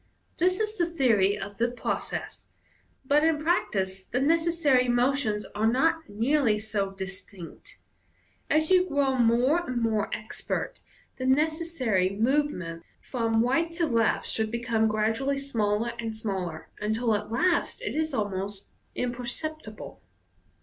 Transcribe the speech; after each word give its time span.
This 0.37 0.59
is 0.59 0.79
the 0.79 0.87
theory 0.87 1.37
of 1.37 1.59
the 1.59 1.69
process, 1.69 2.47
but 3.05 3.23
in 3.23 3.37
practice 3.43 4.03
tie 4.03 4.17
necessary 4.17 4.87
motions 4.89 5.45
are 5.53 5.67
not 5.67 6.09
nearly 6.09 6.57
so 6.57 6.89
distinct. 6.89 7.77
As 8.49 8.71
you 8.71 8.87
grow 8.89 9.15
more 9.17 9.59
and 9.59 9.79
more 9.79 10.09
expert, 10.11 10.81
the 11.17 11.27
necessary 11.27 12.09
movement 12.09 12.81
from 12.99 13.43
right 13.45 13.71
to 13.73 13.85
left 13.85 14.25
should 14.25 14.49
become 14.49 14.87
gradually 14.87 15.37
smaller 15.37 15.91
and 15.99 16.17
smaller, 16.17 16.71
until 16.79 17.13
at 17.13 17.31
last 17.31 17.83
it 17.83 17.93
is 17.95 18.11
almost 18.11 18.69
im? 18.95 19.11
perceptible. 19.11 20.01